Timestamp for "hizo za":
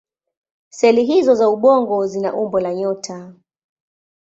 1.05-1.49